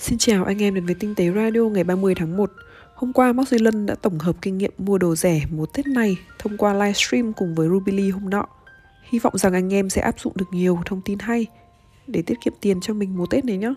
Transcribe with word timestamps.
Xin 0.00 0.18
chào 0.18 0.44
anh 0.44 0.62
em 0.62 0.74
đến 0.74 0.86
với 0.86 0.94
Tinh 0.94 1.14
tế 1.14 1.30
Radio 1.34 1.60
ngày 1.60 1.84
30 1.84 2.14
tháng 2.14 2.36
1. 2.36 2.50
Hôm 2.94 3.12
qua 3.12 3.32
Mark 3.32 3.48
Zealand 3.48 3.86
đã 3.86 3.94
tổng 3.94 4.18
hợp 4.18 4.36
kinh 4.42 4.58
nghiệm 4.58 4.70
mua 4.78 4.98
đồ 4.98 5.16
rẻ 5.16 5.42
mùa 5.50 5.66
Tết 5.66 5.86
này 5.86 6.16
thông 6.38 6.56
qua 6.56 6.72
livestream 6.74 7.32
cùng 7.32 7.54
với 7.54 7.68
Ruby 7.68 7.92
Lee 7.92 8.10
hôm 8.10 8.30
nọ. 8.30 8.46
Hy 9.02 9.18
vọng 9.18 9.38
rằng 9.38 9.52
anh 9.52 9.74
em 9.74 9.90
sẽ 9.90 10.02
áp 10.02 10.20
dụng 10.20 10.32
được 10.36 10.44
nhiều 10.52 10.78
thông 10.86 11.00
tin 11.00 11.18
hay 11.18 11.46
để 12.06 12.22
tiết 12.22 12.34
kiệm 12.44 12.52
tiền 12.60 12.80
cho 12.80 12.94
mình 12.94 13.16
mùa 13.16 13.26
Tết 13.26 13.44
này 13.44 13.56
nhé. 13.56 13.74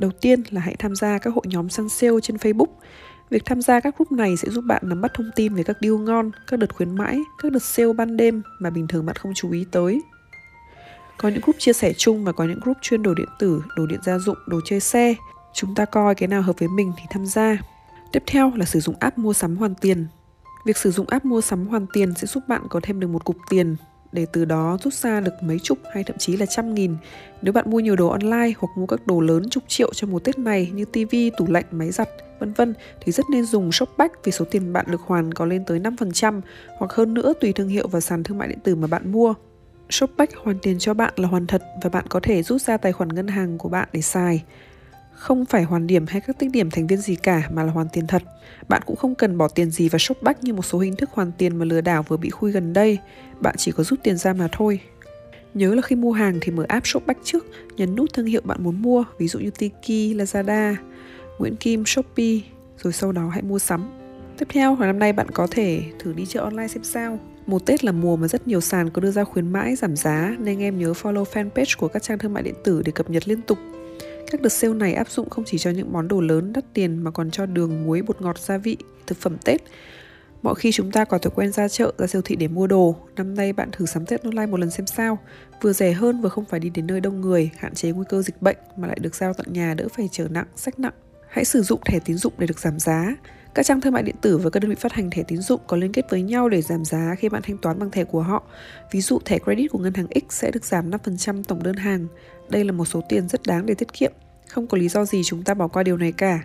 Đầu 0.00 0.10
tiên 0.20 0.42
là 0.50 0.60
hãy 0.60 0.76
tham 0.78 0.94
gia 0.94 1.18
các 1.18 1.34
hội 1.34 1.44
nhóm 1.46 1.68
săn 1.68 1.88
sale 1.88 2.20
trên 2.22 2.36
Facebook. 2.36 2.72
Việc 3.30 3.44
tham 3.44 3.62
gia 3.62 3.80
các 3.80 3.98
group 3.98 4.12
này 4.12 4.36
sẽ 4.36 4.48
giúp 4.50 4.64
bạn 4.66 4.82
nắm 4.84 5.00
bắt 5.00 5.10
thông 5.14 5.30
tin 5.36 5.54
về 5.54 5.62
các 5.62 5.76
deal 5.80 5.94
ngon, 5.94 6.30
các 6.46 6.58
đợt 6.58 6.74
khuyến 6.74 6.96
mãi, 6.96 7.18
các 7.42 7.52
đợt 7.52 7.62
sale 7.62 7.92
ban 7.92 8.16
đêm 8.16 8.42
mà 8.60 8.70
bình 8.70 8.86
thường 8.88 9.06
bạn 9.06 9.16
không 9.16 9.32
chú 9.34 9.50
ý 9.50 9.64
tới. 9.70 10.00
Có 11.18 11.28
những 11.28 11.40
group 11.40 11.56
chia 11.58 11.72
sẻ 11.72 11.92
chung 11.96 12.24
và 12.24 12.32
có 12.32 12.44
những 12.44 12.60
group 12.60 12.76
chuyên 12.82 13.02
đồ 13.02 13.14
điện 13.14 13.28
tử, 13.38 13.62
đồ 13.76 13.86
điện 13.86 14.00
gia 14.04 14.18
dụng, 14.18 14.38
đồ 14.46 14.60
chơi 14.64 14.80
xe. 14.80 15.14
Chúng 15.52 15.74
ta 15.74 15.84
coi 15.84 16.14
cái 16.14 16.28
nào 16.28 16.42
hợp 16.42 16.58
với 16.58 16.68
mình 16.68 16.92
thì 16.96 17.04
tham 17.10 17.26
gia. 17.26 17.58
Tiếp 18.12 18.22
theo 18.26 18.52
là 18.56 18.64
sử 18.64 18.80
dụng 18.80 18.94
app 19.00 19.18
mua 19.18 19.32
sắm 19.32 19.56
hoàn 19.56 19.74
tiền. 19.74 20.06
Việc 20.64 20.76
sử 20.76 20.90
dụng 20.90 21.06
app 21.08 21.24
mua 21.24 21.40
sắm 21.40 21.66
hoàn 21.66 21.86
tiền 21.92 22.14
sẽ 22.14 22.26
giúp 22.26 22.42
bạn 22.48 22.62
có 22.70 22.80
thêm 22.82 23.00
được 23.00 23.08
một 23.08 23.24
cục 23.24 23.36
tiền 23.50 23.76
để 24.12 24.26
từ 24.32 24.44
đó 24.44 24.78
rút 24.82 24.94
ra 24.94 25.20
được 25.20 25.32
mấy 25.42 25.58
chục 25.58 25.78
hay 25.92 26.04
thậm 26.04 26.18
chí 26.18 26.36
là 26.36 26.46
trăm 26.46 26.74
nghìn. 26.74 26.96
Nếu 27.42 27.52
bạn 27.52 27.70
mua 27.70 27.80
nhiều 27.80 27.96
đồ 27.96 28.08
online 28.08 28.52
hoặc 28.58 28.68
mua 28.76 28.86
các 28.86 29.06
đồ 29.06 29.20
lớn 29.20 29.48
chục 29.50 29.64
triệu 29.68 29.94
trong 29.94 30.10
mùa 30.10 30.18
Tết 30.18 30.38
này 30.38 30.70
như 30.74 30.84
tivi, 30.84 31.30
tủ 31.30 31.46
lạnh, 31.46 31.64
máy 31.70 31.90
giặt, 31.90 32.08
vân 32.40 32.52
vân 32.52 32.74
thì 33.00 33.12
rất 33.12 33.26
nên 33.30 33.44
dùng 33.44 33.72
Shopback 33.72 34.24
vì 34.24 34.32
số 34.32 34.44
tiền 34.44 34.72
bạn 34.72 34.86
được 34.88 35.00
hoàn 35.00 35.34
có 35.34 35.44
lên 35.44 35.64
tới 35.64 35.80
5% 35.80 36.40
hoặc 36.78 36.92
hơn 36.92 37.14
nữa 37.14 37.32
tùy 37.40 37.52
thương 37.52 37.68
hiệu 37.68 37.88
và 37.88 38.00
sàn 38.00 38.22
thương 38.22 38.38
mại 38.38 38.48
điện 38.48 38.60
tử 38.64 38.74
mà 38.74 38.86
bạn 38.86 39.12
mua. 39.12 39.34
Shopback 39.90 40.36
hoàn 40.36 40.58
tiền 40.58 40.78
cho 40.78 40.94
bạn 40.94 41.12
là 41.16 41.28
hoàn 41.28 41.46
thật 41.46 41.62
và 41.82 41.90
bạn 41.90 42.04
có 42.08 42.20
thể 42.20 42.42
rút 42.42 42.62
ra 42.62 42.76
tài 42.76 42.92
khoản 42.92 43.08
ngân 43.08 43.28
hàng 43.28 43.58
của 43.58 43.68
bạn 43.68 43.88
để 43.92 44.00
xài. 44.00 44.44
Không 45.14 45.44
phải 45.44 45.62
hoàn 45.62 45.86
điểm 45.86 46.06
hay 46.06 46.20
các 46.20 46.38
tích 46.38 46.50
điểm 46.50 46.70
thành 46.70 46.86
viên 46.86 46.98
gì 46.98 47.16
cả 47.16 47.48
mà 47.52 47.62
là 47.62 47.72
hoàn 47.72 47.88
tiền 47.88 48.06
thật. 48.06 48.22
Bạn 48.68 48.82
cũng 48.86 48.96
không 48.96 49.14
cần 49.14 49.38
bỏ 49.38 49.48
tiền 49.48 49.70
gì 49.70 49.88
vào 49.88 49.98
Shopback 49.98 50.44
như 50.44 50.54
một 50.54 50.64
số 50.64 50.78
hình 50.78 50.96
thức 50.96 51.10
hoàn 51.12 51.32
tiền 51.38 51.56
mà 51.56 51.64
lừa 51.64 51.80
đảo 51.80 52.02
vừa 52.08 52.16
bị 52.16 52.30
khui 52.30 52.52
gần 52.52 52.72
đây. 52.72 52.98
Bạn 53.40 53.54
chỉ 53.58 53.72
có 53.72 53.84
rút 53.84 54.02
tiền 54.02 54.16
ra 54.16 54.32
mà 54.32 54.48
thôi. 54.52 54.80
Nhớ 55.54 55.74
là 55.74 55.82
khi 55.82 55.96
mua 55.96 56.12
hàng 56.12 56.38
thì 56.40 56.52
mở 56.52 56.64
app 56.68 56.86
Shopback 56.86 57.20
trước, 57.24 57.46
nhấn 57.76 57.94
nút 57.94 58.12
thương 58.12 58.26
hiệu 58.26 58.40
bạn 58.44 58.64
muốn 58.64 58.82
mua, 58.82 59.04
ví 59.18 59.28
dụ 59.28 59.38
như 59.38 59.50
Tiki, 59.50 60.16
Lazada, 60.16 60.74
Nguyễn 61.38 61.56
Kim, 61.56 61.84
Shopee, 61.86 62.40
rồi 62.78 62.92
sau 62.92 63.12
đó 63.12 63.28
hãy 63.28 63.42
mua 63.42 63.58
sắm. 63.58 63.90
Tiếp 64.38 64.46
theo 64.48 64.74
hồi 64.74 64.86
năm 64.86 64.98
nay 64.98 65.12
bạn 65.12 65.26
có 65.30 65.46
thể 65.50 65.82
thử 65.98 66.12
đi 66.12 66.26
chợ 66.26 66.40
online 66.40 66.68
xem 66.68 66.84
sao. 66.84 67.18
Mùa 67.46 67.58
Tết 67.58 67.84
là 67.84 67.92
mùa 67.92 68.16
mà 68.16 68.28
rất 68.28 68.48
nhiều 68.48 68.60
sàn 68.60 68.90
có 68.90 69.00
đưa 69.00 69.10
ra 69.10 69.24
khuyến 69.24 69.52
mãi 69.52 69.76
giảm 69.76 69.96
giá 69.96 70.36
nên 70.38 70.46
anh 70.46 70.62
em 70.62 70.78
nhớ 70.78 70.92
follow 70.92 71.24
fanpage 71.24 71.74
của 71.78 71.88
các 71.88 72.02
trang 72.02 72.18
thương 72.18 72.34
mại 72.34 72.42
điện 72.42 72.54
tử 72.64 72.82
để 72.84 72.92
cập 72.92 73.10
nhật 73.10 73.28
liên 73.28 73.42
tục. 73.42 73.58
Các 74.30 74.40
đợt 74.40 74.48
sale 74.48 74.74
này 74.74 74.94
áp 74.94 75.10
dụng 75.10 75.30
không 75.30 75.44
chỉ 75.46 75.58
cho 75.58 75.70
những 75.70 75.92
món 75.92 76.08
đồ 76.08 76.20
lớn 76.20 76.52
đắt 76.52 76.64
tiền 76.74 77.04
mà 77.04 77.10
còn 77.10 77.30
cho 77.30 77.46
đường, 77.46 77.84
muối, 77.86 78.02
bột 78.02 78.22
ngọt, 78.22 78.38
gia 78.38 78.58
vị, 78.58 78.76
thực 79.06 79.18
phẩm 79.18 79.36
Tết. 79.44 79.60
Mọi 80.42 80.54
khi 80.54 80.72
chúng 80.72 80.90
ta 80.90 81.04
có 81.04 81.18
thói 81.18 81.30
quen 81.34 81.52
ra 81.52 81.68
chợ, 81.68 81.92
ra 81.98 82.06
siêu 82.06 82.22
thị 82.24 82.36
để 82.36 82.48
mua 82.48 82.66
đồ, 82.66 82.96
năm 83.16 83.34
nay 83.34 83.52
bạn 83.52 83.68
thử 83.72 83.86
sắm 83.86 84.06
Tết 84.06 84.22
online 84.22 84.46
một 84.46 84.60
lần 84.60 84.70
xem 84.70 84.86
sao. 84.86 85.18
Vừa 85.62 85.72
rẻ 85.72 85.92
hơn 85.92 86.20
vừa 86.20 86.28
không 86.28 86.44
phải 86.44 86.60
đi 86.60 86.70
đến 86.70 86.86
nơi 86.86 87.00
đông 87.00 87.20
người, 87.20 87.50
hạn 87.58 87.74
chế 87.74 87.90
nguy 87.90 88.04
cơ 88.08 88.22
dịch 88.22 88.42
bệnh 88.42 88.56
mà 88.76 88.88
lại 88.88 88.98
được 89.00 89.14
giao 89.14 89.34
tận 89.34 89.46
nhà 89.52 89.74
đỡ 89.74 89.88
phải 89.96 90.08
chở 90.12 90.28
nặng, 90.30 90.46
sách 90.56 90.78
nặng. 90.78 90.92
Hãy 91.28 91.44
sử 91.44 91.62
dụng 91.62 91.80
thẻ 91.84 91.98
tín 92.04 92.16
dụng 92.16 92.32
để 92.38 92.46
được 92.46 92.58
giảm 92.58 92.78
giá. 92.78 93.16
Các 93.54 93.66
trang 93.66 93.80
thương 93.80 93.92
mại 93.92 94.02
điện 94.02 94.16
tử 94.20 94.38
và 94.38 94.50
các 94.50 94.60
đơn 94.60 94.70
vị 94.70 94.76
phát 94.80 94.92
hành 94.92 95.10
thẻ 95.10 95.22
tín 95.22 95.38
dụng 95.38 95.60
có 95.66 95.76
liên 95.76 95.92
kết 95.92 96.10
với 96.10 96.22
nhau 96.22 96.48
để 96.48 96.62
giảm 96.62 96.84
giá 96.84 97.14
khi 97.18 97.28
bạn 97.28 97.42
thanh 97.42 97.58
toán 97.58 97.78
bằng 97.78 97.90
thẻ 97.90 98.04
của 98.04 98.22
họ. 98.22 98.42
Ví 98.92 99.00
dụ 99.00 99.18
thẻ 99.24 99.38
credit 99.38 99.70
của 99.70 99.78
ngân 99.78 99.94
hàng 99.94 100.06
X 100.14 100.34
sẽ 100.34 100.50
được 100.50 100.64
giảm 100.64 100.90
5% 100.90 101.42
tổng 101.42 101.62
đơn 101.62 101.76
hàng. 101.76 102.06
Đây 102.48 102.64
là 102.64 102.72
một 102.72 102.84
số 102.84 103.02
tiền 103.08 103.28
rất 103.28 103.40
đáng 103.46 103.66
để 103.66 103.74
tiết 103.74 103.92
kiệm. 103.92 104.12
Không 104.48 104.66
có 104.66 104.78
lý 104.78 104.88
do 104.88 105.04
gì 105.04 105.22
chúng 105.24 105.42
ta 105.42 105.54
bỏ 105.54 105.68
qua 105.68 105.82
điều 105.82 105.96
này 105.96 106.12
cả. 106.12 106.44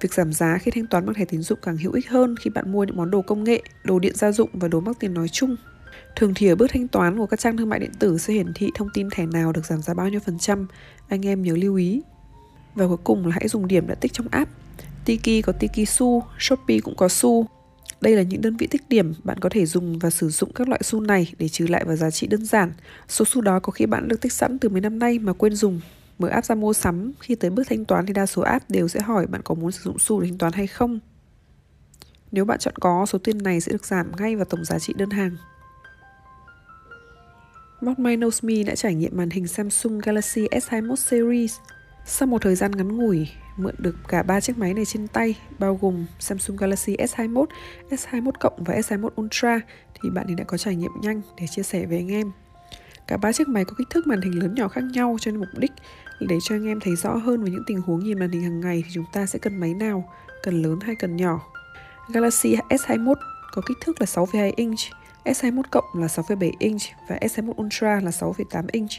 Việc 0.00 0.14
giảm 0.14 0.32
giá 0.32 0.58
khi 0.58 0.70
thanh 0.70 0.86
toán 0.86 1.06
bằng 1.06 1.14
thẻ 1.14 1.24
tín 1.24 1.42
dụng 1.42 1.58
càng 1.62 1.76
hữu 1.76 1.92
ích 1.92 2.08
hơn 2.08 2.34
khi 2.40 2.50
bạn 2.50 2.72
mua 2.72 2.84
những 2.84 2.96
món 2.96 3.10
đồ 3.10 3.22
công 3.22 3.44
nghệ, 3.44 3.62
đồ 3.84 3.98
điện 3.98 4.14
gia 4.14 4.32
dụng 4.32 4.50
và 4.52 4.68
đồ 4.68 4.80
mắc 4.80 4.96
tiền 5.00 5.14
nói 5.14 5.28
chung. 5.28 5.56
Thường 6.16 6.32
thì 6.36 6.48
ở 6.48 6.54
bước 6.54 6.70
thanh 6.70 6.88
toán 6.88 7.18
của 7.18 7.26
các 7.26 7.40
trang 7.40 7.56
thương 7.56 7.68
mại 7.68 7.78
điện 7.78 7.92
tử 7.98 8.18
sẽ 8.18 8.34
hiển 8.34 8.52
thị 8.54 8.70
thông 8.74 8.88
tin 8.94 9.08
thẻ 9.10 9.26
nào 9.26 9.52
được 9.52 9.66
giảm 9.66 9.82
giá 9.82 9.94
bao 9.94 10.08
nhiêu 10.08 10.20
phần 10.20 10.38
trăm. 10.38 10.66
Anh 11.08 11.26
em 11.26 11.42
nhớ 11.42 11.56
lưu 11.56 11.74
ý. 11.74 12.02
Và 12.74 12.86
cuối 12.86 12.96
cùng 13.04 13.26
là 13.26 13.32
hãy 13.32 13.48
dùng 13.48 13.66
điểm 13.66 13.86
đã 13.86 13.94
tích 13.94 14.12
trong 14.12 14.28
app 14.30 14.50
Tiki 15.08 15.42
có 15.44 15.52
Tiki 15.52 15.88
Su, 15.88 16.22
Shopee 16.38 16.80
cũng 16.80 16.96
có 16.96 17.08
Su. 17.08 17.46
Đây 18.00 18.16
là 18.16 18.22
những 18.22 18.40
đơn 18.40 18.56
vị 18.56 18.66
tích 18.66 18.88
điểm 18.88 19.14
bạn 19.24 19.38
có 19.38 19.48
thể 19.48 19.66
dùng 19.66 19.98
và 19.98 20.10
sử 20.10 20.28
dụng 20.28 20.52
các 20.52 20.68
loại 20.68 20.80
xu 20.84 21.00
này 21.00 21.32
để 21.38 21.48
trừ 21.48 21.66
lại 21.66 21.84
vào 21.84 21.96
giá 21.96 22.10
trị 22.10 22.26
đơn 22.26 22.44
giản. 22.44 22.72
Số 23.08 23.24
xu 23.24 23.40
đó 23.40 23.60
có 23.60 23.70
khi 23.70 23.86
bạn 23.86 24.08
được 24.08 24.20
tích 24.20 24.32
sẵn 24.32 24.58
từ 24.58 24.68
mấy 24.68 24.80
năm 24.80 24.98
nay 24.98 25.18
mà 25.18 25.32
quên 25.32 25.54
dùng. 25.54 25.80
Mở 26.18 26.28
app 26.28 26.46
ra 26.46 26.54
mua 26.54 26.72
sắm, 26.72 27.12
khi 27.20 27.34
tới 27.34 27.50
bước 27.50 27.62
thanh 27.68 27.84
toán 27.84 28.06
thì 28.06 28.12
đa 28.12 28.26
số 28.26 28.42
app 28.42 28.70
đều 28.70 28.88
sẽ 28.88 29.00
hỏi 29.00 29.26
bạn 29.26 29.42
có 29.44 29.54
muốn 29.54 29.72
sử 29.72 29.80
dụng 29.82 29.98
xu 29.98 30.20
để 30.20 30.28
thanh 30.28 30.38
toán 30.38 30.52
hay 30.52 30.66
không. 30.66 30.98
Nếu 32.32 32.44
bạn 32.44 32.58
chọn 32.58 32.74
có, 32.80 33.06
số 33.06 33.18
tiền 33.18 33.42
này 33.42 33.60
sẽ 33.60 33.72
được 33.72 33.86
giảm 33.86 34.12
ngay 34.18 34.36
vào 34.36 34.44
tổng 34.44 34.64
giá 34.64 34.78
trị 34.78 34.94
đơn 34.96 35.10
hàng. 35.10 35.36
Mod 37.80 37.98
My 37.98 38.16
Knows 38.16 38.40
Me 38.42 38.62
đã 38.62 38.74
trải 38.74 38.94
nghiệm 38.94 39.16
màn 39.16 39.30
hình 39.30 39.46
Samsung 39.46 39.98
Galaxy 39.98 40.46
S21 40.46 40.96
Series. 40.96 41.56
Sau 42.06 42.28
một 42.28 42.42
thời 42.42 42.54
gian 42.54 42.70
ngắn 42.76 42.96
ngủi, 42.96 43.28
mượn 43.58 43.74
được 43.78 43.96
cả 44.08 44.22
ba 44.22 44.40
chiếc 44.40 44.58
máy 44.58 44.74
này 44.74 44.84
trên 44.84 45.08
tay, 45.08 45.34
bao 45.58 45.78
gồm 45.80 46.06
Samsung 46.18 46.56
Galaxy 46.56 46.96
S21, 46.96 47.46
S21 47.90 48.30
cộng 48.40 48.64
và 48.64 48.74
S21 48.74 49.08
Ultra 49.22 49.60
thì 50.02 50.10
bạn 50.10 50.36
đã 50.36 50.44
có 50.44 50.56
trải 50.56 50.76
nghiệm 50.76 50.90
nhanh 51.02 51.20
để 51.40 51.46
chia 51.46 51.62
sẻ 51.62 51.86
với 51.86 51.96
anh 51.96 52.12
em. 52.12 52.32
Cả 53.06 53.16
ba 53.16 53.32
chiếc 53.32 53.48
máy 53.48 53.64
có 53.64 53.72
kích 53.78 53.90
thước 53.90 54.06
màn 54.06 54.20
hình 54.20 54.38
lớn 54.42 54.54
nhỏ 54.54 54.68
khác 54.68 54.84
nhau 54.94 55.16
cho 55.20 55.30
nên 55.30 55.40
mục 55.40 55.48
đích 55.58 55.72
để 56.20 56.36
cho 56.42 56.54
anh 56.54 56.66
em 56.66 56.80
thấy 56.80 56.96
rõ 56.96 57.16
hơn 57.16 57.44
về 57.44 57.50
những 57.50 57.64
tình 57.66 57.80
huống 57.80 58.04
nhìn 58.04 58.18
màn 58.18 58.30
hình 58.30 58.42
hàng 58.42 58.60
ngày 58.60 58.82
thì 58.86 58.90
chúng 58.94 59.04
ta 59.12 59.26
sẽ 59.26 59.38
cần 59.38 59.60
máy 59.60 59.74
nào, 59.74 60.12
cần 60.42 60.62
lớn 60.62 60.78
hay 60.82 60.94
cần 60.94 61.16
nhỏ. 61.16 61.40
Galaxy 62.12 62.56
S21 62.68 63.14
có 63.52 63.62
kích 63.66 63.76
thước 63.80 64.00
là 64.00 64.06
6,2 64.06 64.52
inch, 64.56 64.78
S21 65.24 65.62
cộng 65.70 65.84
là 65.94 66.06
6,7 66.06 66.52
inch 66.58 66.82
và 67.08 67.16
S21 67.16 67.64
Ultra 67.64 68.00
là 68.00 68.10
6,8 68.10 68.64
inch 68.72 68.90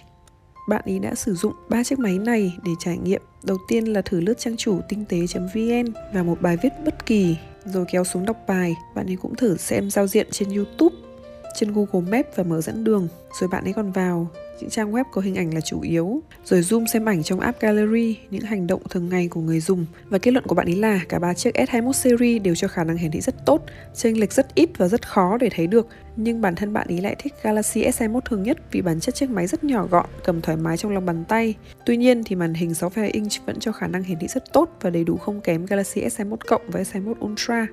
bạn 0.69 0.81
ý 0.85 0.99
đã 0.99 1.15
sử 1.15 1.35
dụng 1.35 1.53
ba 1.69 1.83
chiếc 1.83 1.99
máy 1.99 2.19
này 2.19 2.57
để 2.65 2.71
trải 2.79 2.97
nghiệm. 2.97 3.21
Đầu 3.43 3.57
tiên 3.67 3.85
là 3.85 4.01
thử 4.01 4.19
lướt 4.19 4.33
trang 4.39 4.57
chủ 4.57 4.79
tinh 4.89 5.05
tế.vn 5.09 5.93
và 6.13 6.23
một 6.23 6.41
bài 6.41 6.57
viết 6.63 6.69
bất 6.85 7.05
kỳ, 7.05 7.35
rồi 7.65 7.85
kéo 7.91 8.03
xuống 8.03 8.25
đọc 8.25 8.37
bài. 8.47 8.75
Bạn 8.95 9.05
ấy 9.05 9.15
cũng 9.15 9.35
thử 9.35 9.57
xem 9.57 9.89
giao 9.89 10.07
diện 10.07 10.27
trên 10.31 10.49
YouTube, 10.49 10.95
trên 11.55 11.73
Google 11.73 12.09
Maps 12.11 12.35
và 12.35 12.43
mở 12.43 12.61
dẫn 12.61 12.83
đường. 12.83 13.07
Rồi 13.39 13.49
bạn 13.49 13.63
ấy 13.63 13.73
còn 13.73 13.91
vào 13.91 14.27
những 14.61 14.69
trang 14.69 14.91
web 14.91 15.03
có 15.11 15.21
hình 15.21 15.35
ảnh 15.35 15.53
là 15.53 15.61
chủ 15.61 15.81
yếu, 15.81 16.21
rồi 16.45 16.61
zoom 16.61 16.85
xem 16.85 17.05
ảnh 17.05 17.23
trong 17.23 17.39
app 17.39 17.59
gallery, 17.59 18.17
những 18.29 18.41
hành 18.41 18.67
động 18.67 18.81
thường 18.89 19.09
ngày 19.09 19.27
của 19.27 19.41
người 19.41 19.59
dùng. 19.59 19.85
Và 20.09 20.17
kết 20.17 20.31
luận 20.31 20.45
của 20.47 20.55
bạn 20.55 20.67
ấy 20.67 20.75
là 20.75 20.99
cả 21.09 21.19
ba 21.19 21.33
chiếc 21.33 21.55
S21 21.55 21.91
series 21.91 22.41
đều 22.41 22.55
cho 22.55 22.67
khả 22.67 22.83
năng 22.83 22.97
hiển 22.97 23.11
thị 23.11 23.21
rất 23.21 23.45
tốt, 23.45 23.65
chênh 23.93 24.19
lệch 24.19 24.33
rất 24.33 24.55
ít 24.55 24.69
và 24.77 24.87
rất 24.87 25.07
khó 25.07 25.37
để 25.37 25.49
thấy 25.55 25.67
được. 25.67 25.87
Nhưng 26.15 26.41
bản 26.41 26.55
thân 26.55 26.73
bạn 26.73 26.87
ấy 26.87 27.01
lại 27.01 27.15
thích 27.19 27.33
Galaxy 27.43 27.83
S21 27.83 28.19
thường 28.21 28.43
nhất 28.43 28.57
vì 28.71 28.81
bản 28.81 28.99
chất 28.99 29.15
chiếc 29.15 29.29
máy 29.29 29.47
rất 29.47 29.63
nhỏ 29.63 29.87
gọn, 29.91 30.05
cầm 30.23 30.41
thoải 30.41 30.57
mái 30.57 30.77
trong 30.77 30.91
lòng 30.91 31.05
bàn 31.05 31.23
tay. 31.27 31.55
Tuy 31.85 31.97
nhiên 31.97 32.23
thì 32.23 32.35
màn 32.35 32.53
hình 32.53 32.69
6,2 32.69 33.09
inch 33.13 33.45
vẫn 33.45 33.59
cho 33.59 33.71
khả 33.71 33.87
năng 33.87 34.03
hiển 34.03 34.19
thị 34.19 34.27
rất 34.27 34.53
tốt 34.53 34.77
và 34.81 34.89
đầy 34.89 35.03
đủ 35.03 35.17
không 35.17 35.41
kém 35.41 35.65
Galaxy 35.65 36.01
S21 36.01 36.37
cộng 36.47 36.61
và 36.67 36.81
S21 36.81 37.13
Ultra 37.25 37.67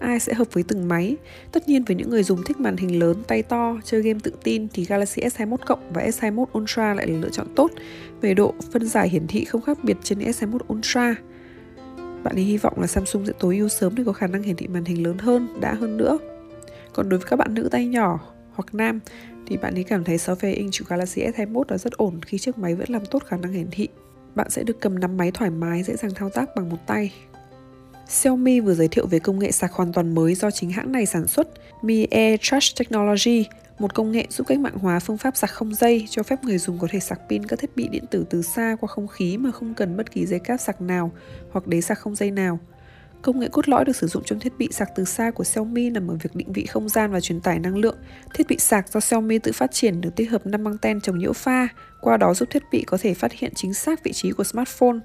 ai 0.00 0.20
sẽ 0.20 0.34
hợp 0.34 0.48
với 0.52 0.62
từng 0.62 0.88
máy. 0.88 1.16
Tất 1.52 1.68
nhiên 1.68 1.84
với 1.84 1.96
những 1.96 2.10
người 2.10 2.22
dùng 2.22 2.42
thích 2.46 2.60
màn 2.60 2.76
hình 2.76 2.98
lớn, 2.98 3.16
tay 3.26 3.42
to, 3.42 3.76
chơi 3.84 4.02
game 4.02 4.18
tự 4.22 4.32
tin 4.42 4.68
thì 4.72 4.84
Galaxy 4.84 5.22
S21 5.22 5.56
cộng 5.66 5.92
và 5.92 6.02
S21 6.02 6.44
Ultra 6.58 6.94
lại 6.94 7.06
là 7.06 7.18
lựa 7.18 7.30
chọn 7.30 7.46
tốt. 7.54 7.70
Về 8.20 8.34
độ 8.34 8.54
phân 8.72 8.86
giải 8.86 9.08
hiển 9.08 9.26
thị 9.26 9.44
không 9.44 9.62
khác 9.62 9.78
biệt 9.82 9.96
trên 10.02 10.18
S21 10.18 10.58
Ultra. 10.72 11.14
Bạn 12.22 12.36
ấy 12.36 12.44
hy 12.44 12.56
vọng 12.56 12.80
là 12.80 12.86
Samsung 12.86 13.26
sẽ 13.26 13.32
tối 13.38 13.58
ưu 13.58 13.68
sớm 13.68 13.94
để 13.94 14.02
có 14.06 14.12
khả 14.12 14.26
năng 14.26 14.42
hiển 14.42 14.56
thị 14.56 14.66
màn 14.66 14.84
hình 14.84 15.02
lớn 15.02 15.18
hơn, 15.18 15.60
đã 15.60 15.74
hơn 15.74 15.96
nữa. 15.96 16.18
Còn 16.92 17.08
đối 17.08 17.18
với 17.18 17.28
các 17.30 17.36
bạn 17.36 17.54
nữ 17.54 17.68
tay 17.72 17.86
nhỏ 17.86 18.20
hoặc 18.52 18.74
nam 18.74 19.00
thì 19.46 19.56
bạn 19.56 19.74
ấy 19.74 19.84
cảm 19.84 20.04
thấy 20.04 20.16
6,2 20.16 20.54
inch 20.54 20.72
của 20.78 20.84
Galaxy 20.88 21.22
S21 21.22 21.62
là 21.68 21.78
rất 21.78 21.92
ổn 21.92 22.20
khi 22.22 22.38
chiếc 22.38 22.58
máy 22.58 22.74
vẫn 22.74 22.90
làm 22.90 23.06
tốt 23.06 23.22
khả 23.26 23.36
năng 23.36 23.52
hiển 23.52 23.68
thị. 23.70 23.88
Bạn 24.34 24.50
sẽ 24.50 24.62
được 24.62 24.80
cầm 24.80 24.98
nắm 24.98 25.16
máy 25.16 25.30
thoải 25.30 25.50
mái, 25.50 25.82
dễ 25.82 25.96
dàng 25.96 26.14
thao 26.14 26.30
tác 26.30 26.56
bằng 26.56 26.68
một 26.68 26.86
tay. 26.86 27.12
Xiaomi 28.10 28.60
vừa 28.60 28.74
giới 28.74 28.88
thiệu 28.88 29.06
về 29.06 29.18
công 29.18 29.38
nghệ 29.38 29.52
sạc 29.52 29.72
hoàn 29.72 29.92
toàn 29.92 30.14
mới 30.14 30.34
do 30.34 30.50
chính 30.50 30.70
hãng 30.70 30.92
này 30.92 31.06
sản 31.06 31.26
xuất, 31.26 31.48
Mi 31.82 32.04
Air 32.04 32.40
Charge 32.42 32.68
Technology, 32.78 33.44
một 33.78 33.94
công 33.94 34.12
nghệ 34.12 34.26
giúp 34.30 34.46
cách 34.46 34.58
mạng 34.58 34.78
hóa 34.78 34.98
phương 35.00 35.18
pháp 35.18 35.36
sạc 35.36 35.50
không 35.50 35.74
dây 35.74 36.06
cho 36.10 36.22
phép 36.22 36.44
người 36.44 36.58
dùng 36.58 36.78
có 36.78 36.88
thể 36.90 37.00
sạc 37.00 37.20
pin 37.28 37.46
các 37.46 37.58
thiết 37.58 37.76
bị 37.76 37.88
điện 37.88 38.04
tử 38.10 38.24
từ 38.30 38.42
xa 38.42 38.76
qua 38.80 38.86
không 38.86 39.08
khí 39.08 39.36
mà 39.36 39.50
không 39.50 39.74
cần 39.74 39.96
bất 39.96 40.12
kỳ 40.12 40.26
dây 40.26 40.40
cáp 40.40 40.60
sạc 40.60 40.80
nào 40.80 41.12
hoặc 41.50 41.66
đế 41.66 41.80
sạc 41.80 41.98
không 41.98 42.14
dây 42.14 42.30
nào. 42.30 42.58
Công 43.22 43.40
nghệ 43.40 43.48
cốt 43.52 43.68
lõi 43.68 43.84
được 43.84 43.96
sử 43.96 44.06
dụng 44.06 44.22
trong 44.24 44.38
thiết 44.38 44.58
bị 44.58 44.68
sạc 44.70 44.88
từ 44.96 45.04
xa 45.04 45.30
của 45.30 45.44
Xiaomi 45.44 45.90
nằm 45.90 46.08
ở 46.10 46.16
việc 46.22 46.36
định 46.36 46.52
vị 46.52 46.66
không 46.66 46.88
gian 46.88 47.12
và 47.12 47.20
truyền 47.20 47.40
tải 47.40 47.58
năng 47.58 47.76
lượng. 47.76 47.96
Thiết 48.34 48.46
bị 48.48 48.58
sạc 48.58 48.92
do 48.92 49.00
Xiaomi 49.00 49.38
tự 49.38 49.52
phát 49.52 49.72
triển 49.72 50.00
được 50.00 50.16
tích 50.16 50.30
hợp 50.30 50.46
5 50.46 50.64
anten 50.64 51.00
chống 51.00 51.18
nhiễu 51.18 51.32
pha, 51.32 51.68
qua 52.00 52.16
đó 52.16 52.34
giúp 52.34 52.48
thiết 52.50 52.62
bị 52.72 52.84
có 52.86 52.96
thể 53.00 53.14
phát 53.14 53.32
hiện 53.32 53.52
chính 53.54 53.74
xác 53.74 54.04
vị 54.04 54.12
trí 54.12 54.30
của 54.30 54.44
smartphone. 54.44 54.98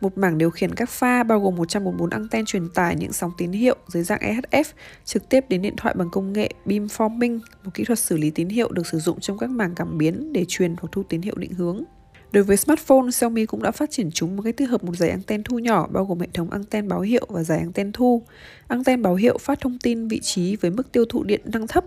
Một 0.00 0.18
mảng 0.18 0.38
điều 0.38 0.50
khiển 0.50 0.74
các 0.74 0.90
pha 0.90 1.22
bao 1.22 1.40
gồm 1.40 1.56
144 1.56 2.10
anten 2.10 2.44
truyền 2.44 2.68
tải 2.68 2.96
những 2.96 3.12
sóng 3.12 3.30
tín 3.38 3.52
hiệu 3.52 3.76
dưới 3.88 4.02
dạng 4.02 4.20
EHF 4.20 4.64
trực 5.04 5.28
tiếp 5.28 5.44
đến 5.48 5.62
điện 5.62 5.74
thoại 5.76 5.94
bằng 5.98 6.10
công 6.12 6.32
nghệ 6.32 6.50
beamforming, 6.66 7.40
một 7.64 7.70
kỹ 7.74 7.84
thuật 7.84 7.98
xử 7.98 8.16
lý 8.16 8.30
tín 8.30 8.48
hiệu 8.48 8.68
được 8.72 8.86
sử 8.86 8.98
dụng 8.98 9.20
trong 9.20 9.38
các 9.38 9.50
mảng 9.50 9.74
cảm 9.74 9.98
biến 9.98 10.32
để 10.32 10.44
truyền 10.48 10.74
hoặc 10.80 10.88
thu 10.92 11.02
tín 11.02 11.22
hiệu 11.22 11.34
định 11.36 11.52
hướng. 11.54 11.84
Đối 12.32 12.44
với 12.44 12.56
smartphone, 12.56 13.10
Xiaomi 13.10 13.46
cũng 13.46 13.62
đã 13.62 13.70
phát 13.70 13.90
triển 13.90 14.10
chúng 14.10 14.36
một 14.36 14.42
cách 14.42 14.56
tích 14.56 14.70
hợp 14.70 14.84
một 14.84 14.96
dải 14.96 15.10
anten 15.10 15.42
thu 15.42 15.58
nhỏ 15.58 15.86
bao 15.92 16.04
gồm 16.04 16.20
hệ 16.20 16.26
thống 16.34 16.50
anten 16.50 16.88
báo 16.88 17.00
hiệu 17.00 17.26
và 17.28 17.42
dải 17.42 17.58
anten 17.58 17.92
thu. 17.92 18.22
Anten 18.68 19.02
báo 19.02 19.14
hiệu 19.14 19.38
phát 19.38 19.60
thông 19.60 19.78
tin 19.78 20.08
vị 20.08 20.20
trí 20.22 20.56
với 20.56 20.70
mức 20.70 20.92
tiêu 20.92 21.04
thụ 21.08 21.22
điện 21.22 21.40
năng 21.44 21.66
thấp. 21.66 21.84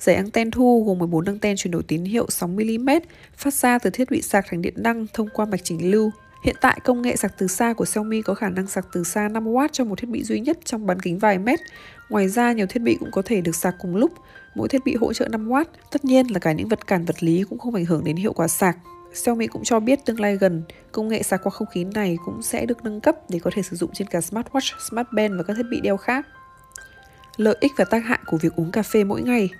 Dải 0.00 0.14
anten 0.14 0.50
thu 0.50 0.84
gồm 0.86 0.98
14 0.98 1.24
anten 1.24 1.56
chuyển 1.56 1.70
đổi 1.70 1.82
tín 1.82 2.04
hiệu 2.04 2.26
6mm 2.26 3.00
phát 3.36 3.54
ra 3.54 3.78
từ 3.78 3.90
thiết 3.90 4.10
bị 4.10 4.22
sạc 4.22 4.46
thành 4.48 4.62
điện 4.62 4.74
năng 4.76 5.06
thông 5.12 5.28
qua 5.34 5.46
mạch 5.46 5.64
chỉnh 5.64 5.90
lưu. 5.90 6.10
Hiện 6.44 6.56
tại, 6.60 6.80
công 6.84 7.02
nghệ 7.02 7.16
sạc 7.16 7.38
từ 7.38 7.46
xa 7.46 7.72
của 7.72 7.84
Xiaomi 7.84 8.22
có 8.22 8.34
khả 8.34 8.48
năng 8.48 8.66
sạc 8.66 8.86
từ 8.92 9.04
xa 9.04 9.28
5W 9.28 9.68
cho 9.72 9.84
một 9.84 9.98
thiết 9.98 10.08
bị 10.08 10.22
duy 10.22 10.40
nhất 10.40 10.58
trong 10.64 10.86
bán 10.86 11.00
kính 11.00 11.18
vài 11.18 11.38
mét. 11.38 11.60
Ngoài 12.10 12.28
ra, 12.28 12.52
nhiều 12.52 12.66
thiết 12.66 12.82
bị 12.82 12.96
cũng 13.00 13.10
có 13.10 13.22
thể 13.24 13.40
được 13.40 13.56
sạc 13.56 13.74
cùng 13.80 13.96
lúc, 13.96 14.12
mỗi 14.54 14.68
thiết 14.68 14.84
bị 14.84 14.94
hỗ 14.94 15.12
trợ 15.12 15.28
5W. 15.28 15.64
Tất 15.92 16.04
nhiên 16.04 16.26
là 16.26 16.38
cả 16.38 16.52
những 16.52 16.68
vật 16.68 16.86
cản 16.86 17.04
vật 17.04 17.22
lý 17.22 17.44
cũng 17.50 17.58
không 17.58 17.74
ảnh 17.74 17.84
hưởng 17.84 18.04
đến 18.04 18.16
hiệu 18.16 18.32
quả 18.32 18.48
sạc. 18.48 18.76
Xiaomi 19.14 19.46
cũng 19.46 19.64
cho 19.64 19.80
biết 19.80 20.04
tương 20.04 20.20
lai 20.20 20.36
gần, 20.36 20.62
công 20.92 21.08
nghệ 21.08 21.22
sạc 21.22 21.40
qua 21.42 21.50
không 21.50 21.68
khí 21.68 21.84
này 21.84 22.16
cũng 22.24 22.42
sẽ 22.42 22.66
được 22.66 22.84
nâng 22.84 23.00
cấp 23.00 23.16
để 23.28 23.38
có 23.38 23.50
thể 23.54 23.62
sử 23.62 23.76
dụng 23.76 23.90
trên 23.92 24.08
cả 24.08 24.18
smartwatch, 24.18 24.78
smartband 24.90 25.36
và 25.36 25.42
các 25.42 25.54
thiết 25.56 25.66
bị 25.70 25.80
đeo 25.80 25.96
khác. 25.96 26.26
Lợi 27.36 27.56
ích 27.60 27.72
và 27.76 27.84
tác 27.84 28.04
hại 28.04 28.18
của 28.26 28.36
việc 28.36 28.56
uống 28.56 28.70
cà 28.70 28.82
phê 28.82 29.04
mỗi 29.04 29.22
ngày 29.22 29.50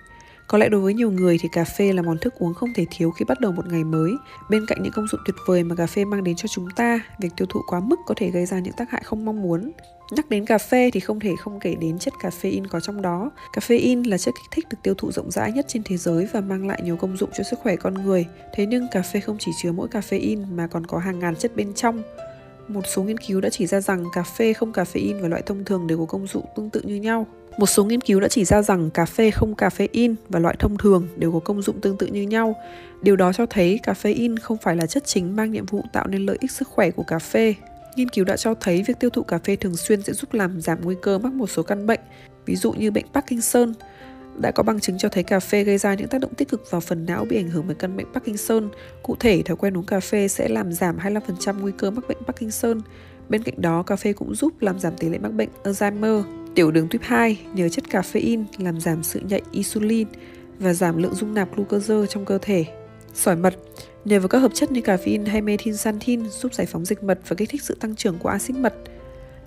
có 0.48 0.58
lẽ 0.58 0.68
đối 0.68 0.80
với 0.80 0.94
nhiều 0.94 1.10
người 1.10 1.38
thì 1.40 1.48
cà 1.48 1.64
phê 1.64 1.92
là 1.92 2.02
món 2.02 2.18
thức 2.18 2.34
uống 2.38 2.54
không 2.54 2.74
thể 2.74 2.86
thiếu 2.90 3.10
khi 3.10 3.24
bắt 3.24 3.40
đầu 3.40 3.52
một 3.52 3.66
ngày 3.66 3.84
mới. 3.84 4.12
Bên 4.50 4.66
cạnh 4.66 4.82
những 4.82 4.92
công 4.92 5.08
dụng 5.08 5.20
tuyệt 5.26 5.36
vời 5.46 5.64
mà 5.64 5.74
cà 5.74 5.86
phê 5.86 6.04
mang 6.04 6.24
đến 6.24 6.36
cho 6.36 6.48
chúng 6.48 6.70
ta, 6.76 7.00
việc 7.18 7.28
tiêu 7.36 7.46
thụ 7.50 7.60
quá 7.66 7.80
mức 7.80 8.00
có 8.06 8.14
thể 8.16 8.30
gây 8.30 8.46
ra 8.46 8.58
những 8.58 8.74
tác 8.76 8.90
hại 8.90 9.02
không 9.04 9.24
mong 9.24 9.42
muốn. 9.42 9.72
Nhắc 10.10 10.30
đến 10.30 10.46
cà 10.46 10.58
phê 10.58 10.90
thì 10.92 11.00
không 11.00 11.20
thể 11.20 11.32
không 11.38 11.60
kể 11.60 11.74
đến 11.74 11.98
chất 11.98 12.14
caffeine 12.20 12.64
có 12.68 12.80
trong 12.80 13.02
đó. 13.02 13.30
Caffeine 13.52 14.08
là 14.10 14.18
chất 14.18 14.34
kích 14.34 14.50
thích 14.50 14.66
được 14.70 14.78
tiêu 14.82 14.94
thụ 14.94 15.12
rộng 15.12 15.30
rãi 15.30 15.52
nhất 15.52 15.64
trên 15.68 15.82
thế 15.82 15.96
giới 15.96 16.28
và 16.32 16.40
mang 16.40 16.68
lại 16.68 16.80
nhiều 16.84 16.96
công 16.96 17.16
dụng 17.16 17.30
cho 17.34 17.44
sức 17.44 17.58
khỏe 17.62 17.76
con 17.76 17.94
người. 17.94 18.26
Thế 18.54 18.66
nhưng 18.66 18.86
cà 18.92 19.02
phê 19.02 19.20
không 19.20 19.36
chỉ 19.38 19.52
chứa 19.62 19.72
mỗi 19.72 19.88
caffeine 19.88 20.54
mà 20.54 20.66
còn 20.66 20.86
có 20.86 20.98
hàng 20.98 21.18
ngàn 21.18 21.36
chất 21.36 21.56
bên 21.56 21.74
trong. 21.74 22.02
Một 22.68 22.82
số 22.94 23.02
nghiên 23.02 23.18
cứu 23.18 23.40
đã 23.40 23.50
chỉ 23.50 23.66
ra 23.66 23.80
rằng 23.80 24.04
cà 24.12 24.22
phê 24.22 24.52
không 24.52 24.72
caffeine 24.72 25.22
và 25.22 25.28
loại 25.28 25.42
thông 25.42 25.64
thường 25.64 25.86
đều 25.86 25.98
có 25.98 26.04
công 26.04 26.26
dụng 26.26 26.44
tương 26.56 26.70
tự 26.70 26.80
như 26.80 26.96
nhau. 26.96 27.26
Một 27.58 27.66
số 27.66 27.84
nghiên 27.84 28.00
cứu 28.00 28.20
đã 28.20 28.28
chỉ 28.28 28.44
ra 28.44 28.62
rằng 28.62 28.90
cà 28.90 29.06
phê 29.06 29.30
không 29.30 29.54
caffeine 29.54 30.14
và 30.28 30.40
loại 30.40 30.56
thông 30.58 30.76
thường 30.76 31.08
đều 31.16 31.32
có 31.32 31.38
công 31.38 31.62
dụng 31.62 31.80
tương 31.80 31.96
tự 31.96 32.06
như 32.06 32.22
nhau. 32.22 32.56
Điều 33.02 33.16
đó 33.16 33.32
cho 33.32 33.46
thấy 33.46 33.80
caffeine 33.82 34.36
không 34.42 34.58
phải 34.62 34.76
là 34.76 34.86
chất 34.86 35.06
chính 35.06 35.36
mang 35.36 35.50
nhiệm 35.50 35.66
vụ 35.66 35.84
tạo 35.92 36.06
nên 36.06 36.26
lợi 36.26 36.36
ích 36.40 36.50
sức 36.50 36.68
khỏe 36.68 36.90
của 36.90 37.02
cà 37.02 37.18
phê. 37.18 37.54
Nghiên 37.96 38.08
cứu 38.08 38.24
đã 38.24 38.36
cho 38.36 38.54
thấy 38.54 38.82
việc 38.86 39.00
tiêu 39.00 39.10
thụ 39.10 39.22
cà 39.22 39.38
phê 39.38 39.56
thường 39.56 39.76
xuyên 39.76 40.02
sẽ 40.02 40.12
giúp 40.12 40.34
làm 40.34 40.60
giảm 40.60 40.78
nguy 40.82 40.94
cơ 41.02 41.18
mắc 41.18 41.32
một 41.32 41.50
số 41.50 41.62
căn 41.62 41.86
bệnh, 41.86 42.00
ví 42.46 42.56
dụ 42.56 42.72
như 42.72 42.90
bệnh 42.90 43.06
Parkinson. 43.12 43.72
Đã 44.36 44.50
có 44.50 44.62
bằng 44.62 44.80
chứng 44.80 44.98
cho 44.98 45.08
thấy 45.08 45.22
cà 45.22 45.40
phê 45.40 45.64
gây 45.64 45.78
ra 45.78 45.94
những 45.94 46.08
tác 46.08 46.20
động 46.20 46.34
tích 46.34 46.48
cực 46.48 46.70
vào 46.70 46.80
phần 46.80 47.06
não 47.06 47.24
bị 47.24 47.36
ảnh 47.36 47.48
hưởng 47.48 47.64
bởi 47.66 47.74
căn 47.74 47.96
bệnh 47.96 48.06
Parkinson. 48.14 48.68
Cụ 49.02 49.16
thể, 49.20 49.42
thói 49.42 49.56
quen 49.56 49.76
uống 49.76 49.86
cà 49.86 50.00
phê 50.00 50.28
sẽ 50.28 50.48
làm 50.48 50.72
giảm 50.72 50.98
25% 50.98 51.60
nguy 51.60 51.72
cơ 51.78 51.90
mắc 51.90 52.04
bệnh 52.08 52.18
Parkinson. 52.26 52.80
Bên 53.28 53.42
cạnh 53.42 53.54
đó, 53.60 53.82
cà 53.82 53.96
phê 53.96 54.12
cũng 54.12 54.34
giúp 54.34 54.52
làm 54.60 54.78
giảm 54.78 54.96
tỷ 54.96 55.08
lệ 55.08 55.18
mắc 55.18 55.32
bệnh 55.32 55.48
Alzheimer. 55.64 56.43
Tiểu 56.54 56.70
đường 56.70 56.88
tuyếp 56.88 57.02
2 57.02 57.40
nhờ 57.54 57.68
chất 57.68 57.84
caffeine 57.90 58.44
làm 58.58 58.80
giảm 58.80 59.02
sự 59.02 59.20
nhạy 59.28 59.42
insulin 59.52 60.08
và 60.58 60.72
giảm 60.72 61.02
lượng 61.02 61.14
dung 61.14 61.34
nạp 61.34 61.56
glucose 61.56 62.06
trong 62.08 62.24
cơ 62.24 62.38
thể. 62.42 62.64
Sỏi 63.14 63.36
mật 63.36 63.54
nhờ 64.04 64.20
vào 64.20 64.28
các 64.28 64.38
hợp 64.38 64.54
chất 64.54 64.72
như 64.72 64.80
caffeine 64.80 65.26
hay 65.26 65.40
methylxanthin 65.40 66.28
giúp 66.28 66.54
giải 66.54 66.66
phóng 66.66 66.84
dịch 66.84 67.02
mật 67.02 67.18
và 67.28 67.36
kích 67.36 67.48
thích 67.50 67.62
sự 67.62 67.76
tăng 67.80 67.96
trưởng 67.96 68.18
của 68.18 68.28
axit 68.28 68.56
mật. 68.56 68.74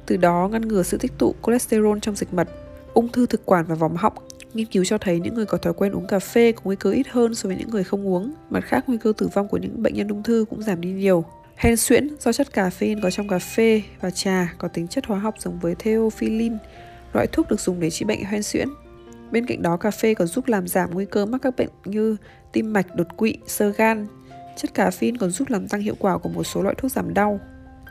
Từ 0.06 0.18
đó 0.18 0.50
ngăn 0.52 0.62
ngừa 0.62 0.84
sự 0.84 0.98
tích 0.98 1.12
tụ 1.18 1.36
cholesterol 1.46 1.98
trong 2.02 2.16
dịch 2.16 2.34
mật, 2.34 2.50
ung 2.94 3.10
thư 3.10 3.26
thực 3.26 3.46
quản 3.46 3.66
và 3.66 3.76
vòm 3.76 3.96
họng. 3.96 4.14
Nghiên 4.54 4.66
cứu 4.66 4.86
cho 4.86 4.98
thấy 4.98 5.20
những 5.20 5.34
người 5.34 5.46
có 5.46 5.58
thói 5.58 5.74
quen 5.74 5.92
uống 5.92 6.08
cà 6.08 6.20
phê 6.20 6.52
có 6.52 6.62
nguy 6.64 6.76
cơ 6.76 6.92
ít 6.92 7.08
hơn 7.10 7.36
so 7.36 7.48
với 7.48 7.58
những 7.58 7.70
người 7.70 7.84
không 7.84 8.08
uống. 8.08 8.34
Mặt 8.50 8.62
khác, 8.64 8.84
nguy 8.88 8.98
cơ 8.98 9.14
tử 9.18 9.28
vong 9.34 9.48
của 9.48 9.58
những 9.58 9.84
bệnh 9.84 9.94
nhân 9.94 10.08
ung 10.08 10.24
thư 10.24 10.46
cũng 10.50 10.62
giảm 10.62 10.82
đi 10.82 10.92
nhiều. 10.92 11.26
Hen 11.56 11.78
suyễn 11.78 12.10
do 12.20 12.32
chất 12.32 12.48
caffeine 12.54 13.02
có 13.04 13.10
trong 13.10 13.28
cà 13.28 13.40
phê 13.40 13.82
và 14.02 14.10
trà 14.10 14.54
có 14.58 14.68
tính 14.68 14.88
chất 14.88 15.06
hóa 15.06 15.20
học 15.20 15.36
giống 15.40 15.60
với 15.60 15.76
theophylline, 15.76 16.58
loại 17.14 17.28
thuốc 17.28 17.50
được 17.50 17.60
dùng 17.60 17.80
để 17.80 17.90
trị 17.90 18.06
bệnh 18.06 18.24
hoen 18.24 18.44
suyễn. 18.44 18.68
Bên 19.32 19.46
cạnh 19.46 19.62
đó, 19.62 19.78
cà 19.78 19.92
phê 19.92 20.14
còn 20.14 20.28
giúp 20.28 20.48
làm 20.48 20.68
giảm 20.68 20.90
nguy 20.94 21.06
cơ 21.06 21.26
mắc 21.26 21.42
các 21.42 21.56
bệnh 21.58 21.70
như 21.86 22.18
tim 22.54 22.74
mạch, 22.74 22.96
đột 22.96 23.08
quỵ, 23.18 23.38
sơ 23.48 23.70
gan. 23.70 24.08
Chất 24.58 24.72
caffeine 24.74 25.18
còn 25.20 25.30
giúp 25.30 25.50
làm 25.50 25.68
tăng 25.68 25.82
hiệu 25.82 25.96
quả 26.00 26.18
của 26.18 26.30
một 26.30 26.44
số 26.44 26.62
loại 26.62 26.76
thuốc 26.78 26.92
giảm 26.92 27.14
đau. 27.14 27.40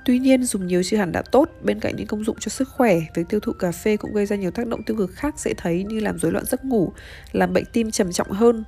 Tuy 0.04 0.18
nhiên, 0.18 0.44
dùng 0.44 0.66
nhiều 0.66 0.82
chưa 0.84 0.96
hẳn 0.96 1.12
đã 1.12 1.22
tốt, 1.22 1.48
bên 1.62 1.80
cạnh 1.80 1.96
những 1.96 2.06
công 2.06 2.24
dụng 2.24 2.36
cho 2.40 2.48
sức 2.48 2.68
khỏe, 2.68 2.98
việc 3.14 3.28
tiêu 3.28 3.40
thụ 3.40 3.52
cà 3.52 3.72
phê 3.72 3.96
cũng 3.96 4.12
gây 4.12 4.26
ra 4.26 4.36
nhiều 4.36 4.50
tác 4.50 4.66
động 4.66 4.82
tiêu 4.82 4.96
cực 4.96 5.10
khác 5.12 5.38
dễ 5.38 5.52
thấy 5.56 5.84
như 5.84 6.00
làm 6.00 6.19
rối 6.19 6.32
loạn 6.32 6.44
giấc 6.44 6.64
ngủ, 6.64 6.92
làm 7.32 7.52
bệnh 7.52 7.64
tim 7.72 7.90
trầm 7.90 8.12
trọng 8.12 8.30
hơn, 8.30 8.64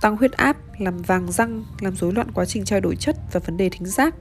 tăng 0.00 0.16
huyết 0.16 0.32
áp, 0.32 0.56
làm 0.78 1.02
vàng 1.02 1.32
răng, 1.32 1.64
làm 1.80 1.96
rối 1.96 2.12
loạn 2.12 2.30
quá 2.34 2.44
trình 2.44 2.64
trao 2.64 2.80
đổi 2.80 2.96
chất 2.96 3.16
và 3.32 3.40
vấn 3.40 3.56
đề 3.56 3.68
thính 3.68 3.86
giác. 3.86 4.14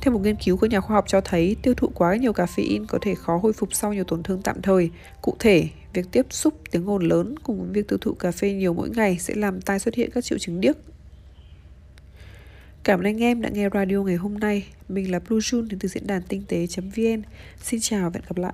Theo 0.00 0.14
một 0.14 0.20
nghiên 0.20 0.36
cứu 0.36 0.56
của 0.56 0.66
nhà 0.66 0.80
khoa 0.80 0.96
học 0.96 1.04
cho 1.08 1.20
thấy, 1.20 1.56
tiêu 1.62 1.74
thụ 1.74 1.88
quá 1.94 2.16
nhiều 2.16 2.32
caffeine 2.32 2.86
có 2.86 2.98
thể 3.02 3.14
khó 3.14 3.36
hồi 3.42 3.52
phục 3.52 3.74
sau 3.74 3.92
nhiều 3.92 4.04
tổn 4.04 4.22
thương 4.22 4.42
tạm 4.42 4.62
thời. 4.62 4.90
Cụ 5.22 5.36
thể, 5.38 5.68
việc 5.92 6.06
tiếp 6.12 6.26
xúc 6.30 6.54
tiếng 6.70 6.90
ồn 6.90 7.08
lớn 7.08 7.34
cùng 7.42 7.60
với 7.60 7.70
việc 7.72 7.88
tiêu 7.88 7.98
thụ 7.98 8.14
cà 8.14 8.30
phê 8.30 8.52
nhiều 8.52 8.74
mỗi 8.74 8.90
ngày 8.90 9.18
sẽ 9.18 9.34
làm 9.34 9.60
tai 9.60 9.78
xuất 9.78 9.94
hiện 9.94 10.10
các 10.14 10.24
triệu 10.24 10.38
chứng 10.38 10.60
điếc. 10.60 10.76
Cảm 12.84 13.00
ơn 13.00 13.04
anh 13.04 13.22
em 13.22 13.42
đã 13.42 13.48
nghe 13.48 13.68
radio 13.74 14.02
ngày 14.02 14.16
hôm 14.16 14.38
nay. 14.38 14.66
Mình 14.88 15.10
là 15.10 15.18
Blue 15.18 15.38
June 15.38 15.68
đến 15.68 15.78
từ 15.78 15.88
diễn 15.88 16.06
đàn 16.06 16.22
tinh 16.22 16.42
tế.vn. 16.48 17.22
Xin 17.62 17.80
chào 17.80 18.10
và 18.10 18.20
hẹn 18.20 18.24
gặp 18.28 18.36
lại. 18.36 18.52